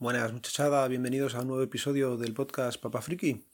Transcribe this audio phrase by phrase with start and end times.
[0.00, 3.44] Buenas muchachada, bienvenidos a un nuevo episodio del podcast Papa Friki.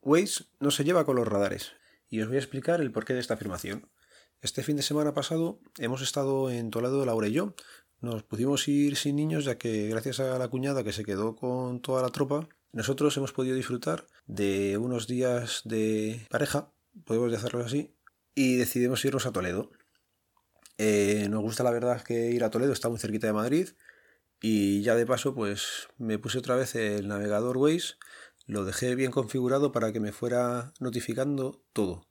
[0.00, 1.72] Waze no se lleva con los radares
[2.08, 3.90] y os voy a explicar el porqué de esta afirmación.
[4.42, 7.56] Este fin de semana pasado hemos estado en Toledo, Laura y yo.
[8.00, 11.82] Nos pudimos ir sin niños ya que gracias a la cuñada que se quedó con
[11.82, 16.70] toda la tropa, nosotros hemos podido disfrutar de unos días de pareja,
[17.04, 17.92] podemos decirlo así,
[18.36, 19.72] y decidimos irnos a Toledo.
[20.78, 23.70] Eh, nos gusta la verdad que ir a Toledo está muy cerquita de Madrid
[24.48, 27.94] y ya de paso, pues me puse otra vez el navegador Waze,
[28.46, 32.06] lo dejé bien configurado para que me fuera notificando todo.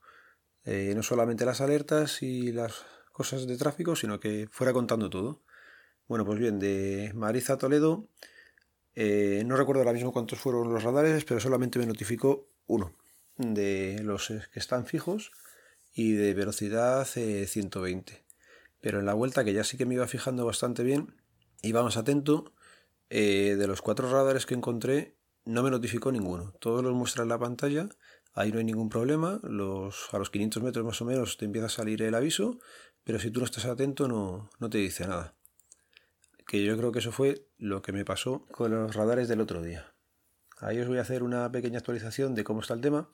[0.65, 5.43] Eh, no solamente las alertas y las cosas de tráfico, sino que fuera contando todo.
[6.09, 8.09] Bueno, pues bien, de Madrid a Toledo,
[8.95, 12.97] eh, no recuerdo ahora mismo cuántos fueron los radares, pero solamente me notificó uno
[13.37, 15.31] de los que están fijos
[15.93, 18.13] y de velocidad 120.
[18.13, 18.23] Eh,
[18.81, 21.15] pero en la vuelta, que ya sí que me iba fijando bastante bien,
[21.65, 22.53] y vamos atento,
[23.09, 25.15] eh, de los cuatro radares que encontré,
[25.45, 26.53] no me notificó ninguno.
[26.59, 27.89] Todos los muestra en la pantalla,
[28.35, 29.39] ahí no hay ningún problema.
[29.41, 32.59] Los, a los 500 metros más o menos te empieza a salir el aviso,
[33.03, 35.33] pero si tú no estás atento no, no te dice nada.
[36.45, 39.63] Que yo creo que eso fue lo que me pasó con los radares del otro
[39.63, 39.91] día.
[40.59, 43.09] Ahí os voy a hacer una pequeña actualización de cómo está el tema.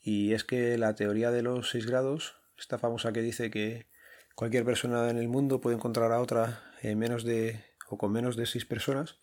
[0.00, 3.86] Y es que la teoría de los 6 grados, esta famosa que dice que
[4.34, 8.36] cualquier persona en el mundo puede encontrar a otra en menos de o con menos
[8.36, 9.18] de 6 personas,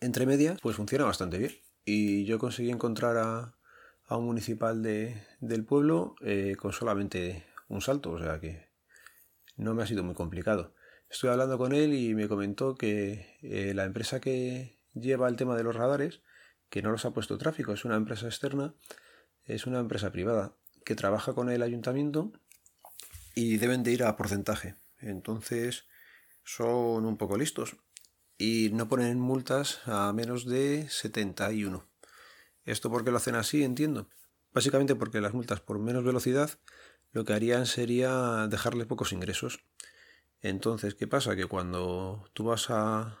[0.00, 1.52] entre medias, pues funciona bastante bien.
[1.84, 3.56] Y yo conseguí encontrar a,
[4.08, 8.68] un municipal de, del pueblo eh, con solamente un salto, o sea que
[9.56, 10.74] no me ha sido muy complicado.
[11.08, 15.56] Estoy hablando con él y me comentó que eh, la empresa que lleva el tema
[15.56, 16.22] de los radares,
[16.68, 18.74] que no los ha puesto tráfico, es una empresa externa,
[19.44, 22.32] es una empresa privada que trabaja con el ayuntamiento
[23.34, 24.74] y deben de ir a porcentaje.
[24.98, 25.86] Entonces,
[26.46, 27.76] son un poco listos
[28.38, 31.84] y no ponen multas a menos de 71.
[32.64, 33.64] ¿Esto por qué lo hacen así?
[33.64, 34.08] Entiendo.
[34.52, 36.50] Básicamente porque las multas por menos velocidad
[37.12, 39.60] lo que harían sería dejarle pocos ingresos.
[40.40, 41.34] Entonces, ¿qué pasa?
[41.34, 43.18] Que cuando tú vas a,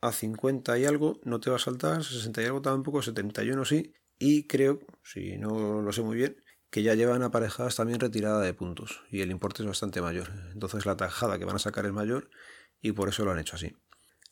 [0.00, 3.94] a 50 y algo, no te va a saltar, 60 y algo tampoco, 71 sí,
[4.18, 8.54] y creo, si no lo sé muy bien, que ya llevan aparejadas también retirada de
[8.54, 10.30] puntos y el importe es bastante mayor.
[10.52, 12.30] Entonces la tajada que van a sacar es mayor
[12.80, 13.76] y por eso lo han hecho así.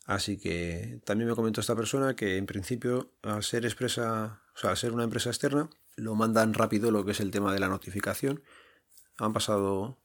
[0.07, 4.71] Así que también me comentó esta persona que en principio al ser expresa, o sea,
[4.71, 7.69] al ser una empresa externa, lo mandan rápido lo que es el tema de la
[7.69, 8.43] notificación.
[9.19, 9.99] Han pasado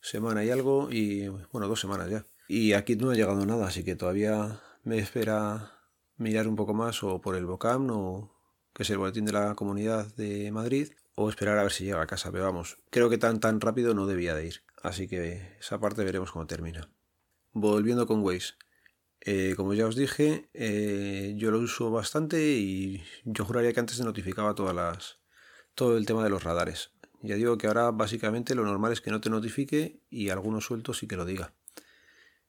[0.00, 2.26] semana y algo y bueno, dos semanas ya.
[2.48, 5.78] Y aquí no ha llegado nada, así que todavía me espera
[6.16, 8.34] mirar un poco más o por el BOCAM o
[8.74, 12.00] que es el boletín de la Comunidad de Madrid o esperar a ver si llega
[12.02, 15.56] a casa, pero vamos, creo que tan tan rápido no debía de ir, así que
[15.60, 16.90] esa parte veremos cómo termina.
[17.52, 18.54] Volviendo con Waze,
[19.20, 23.96] eh, como ya os dije, eh, yo lo uso bastante y yo juraría que antes
[23.96, 25.18] se notificaba todas las,
[25.74, 26.92] todo el tema de los radares.
[27.22, 30.98] Ya digo que ahora básicamente lo normal es que no te notifique y algunos sueltos
[30.98, 31.52] sí que lo diga.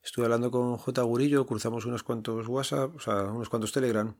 [0.01, 1.01] Estuve hablando con J.
[1.01, 4.15] Gurillo, cruzamos unos cuantos WhatsApp, o sea, unos cuantos Telegram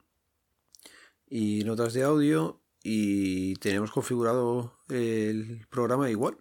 [1.28, 6.38] y notas de audio y tenemos configurado el programa igual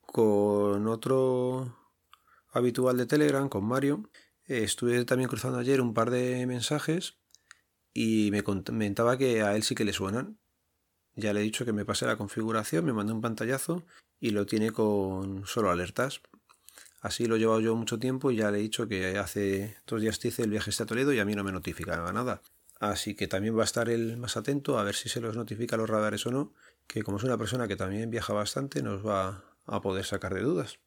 [0.00, 1.76] con otro
[2.52, 4.08] habitual de Telegram, con Mario.
[4.44, 7.16] Estuve también cruzando ayer un par de mensajes
[7.94, 10.38] y me comentaba que a él sí que le suenan.
[11.14, 13.84] Ya le he dicho que me pase la configuración, me mandó un pantallazo
[14.18, 16.22] y lo tiene con solo alertas.
[17.00, 20.00] Así lo he llevado yo mucho tiempo y ya le he dicho que hace dos
[20.00, 22.40] días te hice el viaje a Toledo y a mí no me notificaba nada.
[22.82, 25.76] Así que también va a estar él más atento a ver si se los notifica
[25.76, 26.52] los radares o no,
[26.88, 30.40] que como es una persona que también viaja bastante, nos va a poder sacar de
[30.40, 30.80] dudas.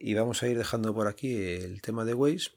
[0.00, 2.50] Y vamos a ir dejando por aquí el tema de Waze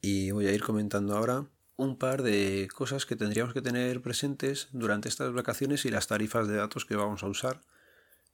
[0.00, 4.68] y voy a ir comentando ahora un par de cosas que tendríamos que tener presentes
[4.70, 7.60] durante estas vacaciones y las tarifas de datos que vamos a usar.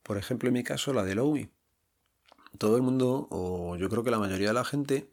[0.03, 1.51] Por ejemplo, en mi caso, la de Lowy.
[2.59, 5.11] Todo el mundo, o yo creo que la mayoría de la gente,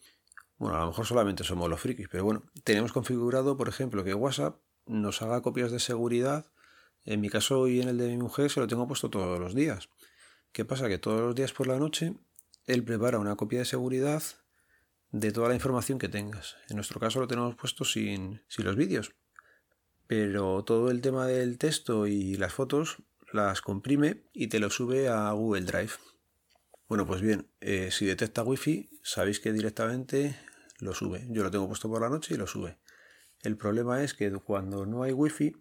[0.59, 4.13] bueno, a lo mejor solamente somos los frikis, pero bueno, tenemos configurado, por ejemplo, que
[4.13, 6.51] WhatsApp nos haga copias de seguridad.
[7.05, 9.55] En mi caso y en el de mi mujer se lo tengo puesto todos los
[9.55, 9.89] días.
[10.51, 10.89] ¿Qué pasa?
[10.89, 12.13] Que todos los días por la noche
[12.65, 14.21] él prepara una copia de seguridad
[15.11, 16.57] de toda la información que tengas.
[16.69, 19.15] En nuestro caso lo tenemos puesto sin, sin los vídeos.
[20.07, 22.97] Pero todo el tema del texto y las fotos
[23.31, 25.93] las comprime y te lo sube a Google Drive.
[26.87, 30.35] Bueno, pues bien, eh, si detecta wifi, sabéis que directamente
[30.79, 31.27] lo sube.
[31.29, 32.77] Yo lo tengo puesto por la noche y lo sube.
[33.41, 35.55] El problema es que cuando no hay wifi,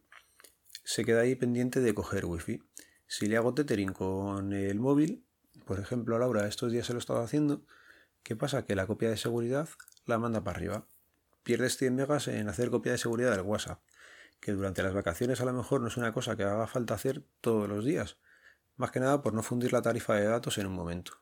[0.84, 2.62] se queda ahí pendiente de coger wifi.
[3.06, 5.24] Si le hago tethering con el móvil,
[5.64, 7.62] por ejemplo, Laura estos días se lo he estado haciendo,
[8.22, 8.64] ¿qué pasa?
[8.64, 9.68] Que la copia de seguridad
[10.06, 10.86] la manda para arriba.
[11.42, 13.80] pierdes 100 megas en hacer copia de seguridad del WhatsApp,
[14.40, 17.22] que durante las vacaciones a lo mejor no es una cosa que haga falta hacer
[17.40, 18.16] todos los días,
[18.76, 21.18] más que nada por no fundir la tarifa de datos en un momento.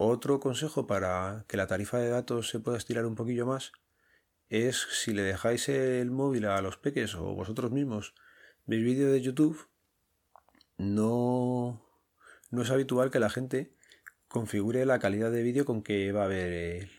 [0.00, 3.72] Otro consejo para que la tarifa de datos se pueda estirar un poquillo más
[4.48, 8.14] es si le dejáis el móvil a los peques o vosotros mismos
[8.64, 9.66] veis vídeo de YouTube,
[10.76, 11.82] no,
[12.50, 13.74] no es habitual que la gente
[14.28, 16.90] configure la calidad de vídeo con que va a ver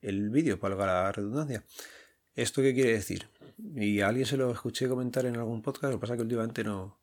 [0.00, 1.64] el, vídeo, valga la redundancia.
[2.34, 3.28] ¿Esto qué quiere decir?
[3.74, 6.22] Y a alguien se lo escuché comentar en algún podcast, lo que pasa es que
[6.22, 6.98] últimamente no,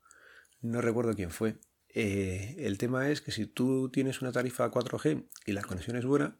[0.62, 1.57] no recuerdo quién fue.
[1.97, 6.06] Eh, el tema es que si tú tienes una tarifa 4G y la conexión es
[6.06, 6.38] buena,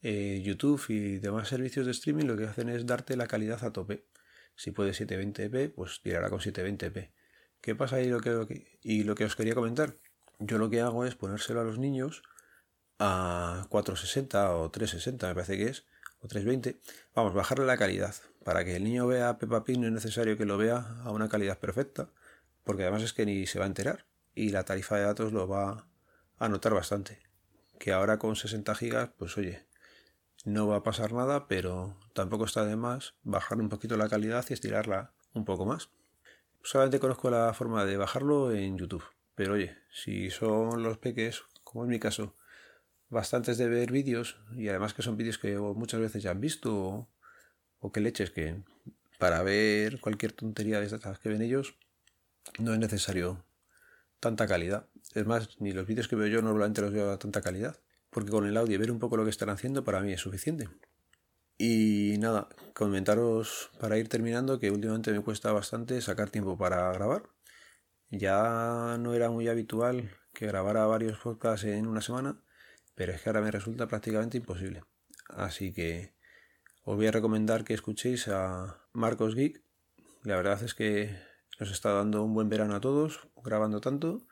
[0.00, 3.72] eh, YouTube y demás servicios de streaming lo que hacen es darte la calidad a
[3.72, 4.06] tope.
[4.54, 7.10] Si puede 720p, pues tirará con 720p.
[7.60, 9.98] ¿Qué pasa ahí lo que, y lo que os quería comentar?
[10.38, 12.22] Yo lo que hago es ponérselo a los niños
[13.00, 15.84] a 460 o 360, me parece que es,
[16.20, 16.80] o 320.
[17.14, 18.14] Vamos, bajarle la calidad.
[18.44, 21.28] Para que el niño vea Peppa Pig no es necesario que lo vea a una
[21.28, 22.10] calidad perfecta,
[22.62, 25.48] porque además es que ni se va a enterar y la tarifa de datos lo
[25.48, 25.86] va
[26.38, 27.18] a notar bastante.
[27.78, 29.66] Que ahora con 60 gigas, pues oye,
[30.44, 34.44] no va a pasar nada, pero tampoco está de más bajar un poquito la calidad
[34.48, 35.90] y estirarla un poco más.
[36.62, 39.04] Solamente conozco la forma de bajarlo en YouTube.
[39.34, 42.34] Pero oye, si son los peques, como en mi caso,
[43.10, 47.08] bastantes de ver vídeos y además que son vídeos que muchas veces ya han visto
[47.80, 48.62] o, que leches que
[49.18, 51.74] para ver cualquier tontería de estas que ven ellos
[52.58, 53.44] no es necesario
[54.20, 54.86] tanta calidad.
[55.14, 57.80] Es más, ni los vídeos que veo yo normalmente los veo a tanta calidad,
[58.10, 60.68] porque con el audio ver un poco lo que están haciendo para mí es suficiente.
[61.58, 67.24] Y nada, comentaros para ir terminando que últimamente me cuesta bastante sacar tiempo para grabar.
[68.10, 72.40] Ya no era muy habitual que grabara varios podcasts en una semana
[73.00, 74.84] pero es que ahora me resulta prácticamente imposible.
[75.30, 76.12] Así que
[76.84, 79.62] os voy a recomendar que escuchéis a Marcos Geek.
[80.22, 81.18] La verdad es que
[81.60, 84.26] nos está dando un buen verano a todos, grabando tanto.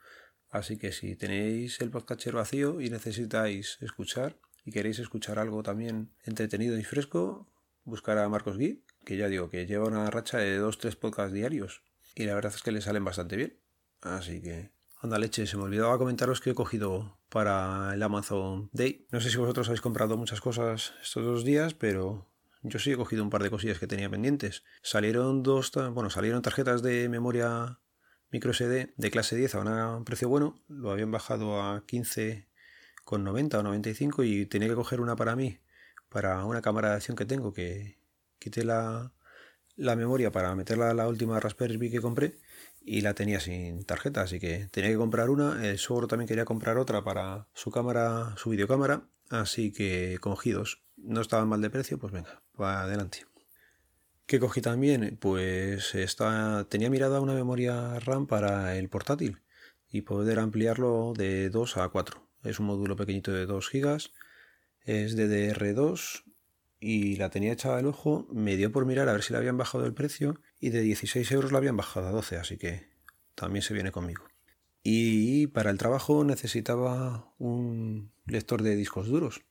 [0.49, 6.11] Así que si tenéis el podcaster vacío y necesitáis escuchar y queréis escuchar algo también
[6.23, 7.47] entretenido y fresco,
[7.83, 11.83] buscar a Marcos Geek, que ya digo que lleva una racha de 2-3 podcasts diarios.
[12.15, 13.59] Y la verdad es que le salen bastante bien.
[14.01, 14.71] Así que
[15.01, 19.07] Anda leche, se me olvidaba comentaros que he cogido para el Amazon Day.
[19.11, 22.27] No sé si vosotros habéis comprado muchas cosas estos dos días, pero
[22.61, 24.63] yo sí he cogido un par de cosillas que tenía pendientes.
[24.81, 27.79] Salieron dos, bueno, salieron tarjetas de memoria
[28.31, 30.59] micro SD de clase 10 a un precio bueno.
[30.67, 35.59] Lo habían bajado a 15,90 o 95 y tenía que coger una para mí,
[36.09, 37.97] para una cámara de acción que tengo, que
[38.39, 39.13] quité la,
[39.75, 42.39] la memoria para meterla a la última Raspberry Pi que compré
[42.81, 45.65] y la tenía sin tarjeta, así que tenía que comprar una.
[45.65, 50.83] El suegro también quería comprar otra para su cámara, su videocámara, así que cogí dos.
[50.97, 53.25] No estaban mal de precio, pues venga, adelante.
[54.25, 55.17] ¿Qué cogí también?
[55.19, 59.41] Pues está, tenía mirada una memoria RAM para el portátil
[59.91, 62.27] y poder ampliarlo de 2 a 4.
[62.43, 63.97] Es un módulo pequeñito de 2 GB,
[64.85, 66.23] es DDR2
[66.79, 69.57] y la tenía echada al ojo, me dio por mirar a ver si le habían
[69.57, 72.87] bajado el precio y de 16 euros la habían bajado a 12, así que
[73.35, 74.23] también se viene conmigo.
[74.83, 79.41] Y para el trabajo necesitaba un lector de discos duros,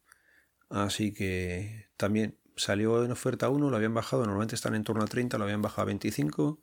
[0.70, 5.06] así que también salió en oferta uno, lo habían bajado, normalmente están en torno a
[5.06, 6.60] 30, lo habían bajado a 25,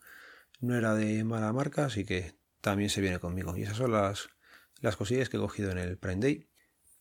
[0.61, 3.57] no era de mala marca, así que también se viene conmigo.
[3.57, 4.29] Y esas son las,
[4.81, 6.49] las cosillas que he cogido en el Prime Day.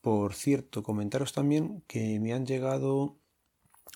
[0.00, 3.18] Por cierto, comentaros también que me han llegado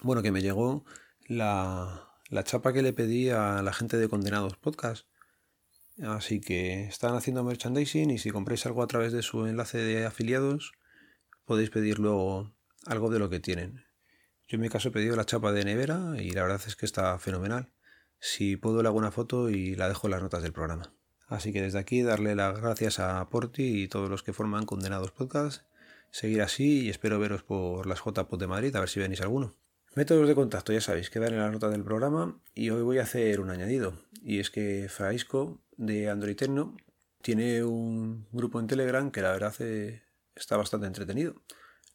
[0.02, 0.84] bueno, que me llegó
[1.26, 5.06] la, la chapa que le pedí a la gente de Condenados Podcast.
[6.02, 10.06] Así que están haciendo merchandising y si compráis algo a través de su enlace de
[10.06, 10.72] afiliados,
[11.44, 12.54] podéis pedir luego
[12.86, 13.87] algo de lo que tienen.
[14.48, 16.86] Yo en mi caso he pedido la chapa de nevera y la verdad es que
[16.86, 17.68] está fenomenal.
[18.18, 20.90] Si puedo le hago una foto y la dejo en las notas del programa.
[21.26, 25.10] Así que desde aquí darle las gracias a Porti y todos los que forman Condenados
[25.10, 25.64] Podcast.
[26.10, 29.54] Seguir así y espero veros por las JPod de Madrid a ver si venís alguno.
[29.94, 33.02] Métodos de contacto, ya sabéis, quedan en la nota del programa y hoy voy a
[33.02, 33.92] hacer un añadido.
[34.22, 36.36] Y es que Faisco de Android
[37.20, 40.02] tiene un grupo en Telegram que la verdad eh,
[40.34, 41.34] está bastante entretenido.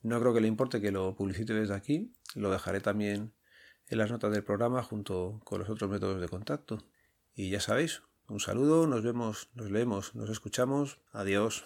[0.03, 3.33] No creo que le importe que lo publicite desde aquí, lo dejaré también
[3.87, 6.85] en las notas del programa junto con los otros métodos de contacto.
[7.33, 11.63] Y ya sabéis, un saludo, nos vemos, nos leemos, nos escuchamos, adiós.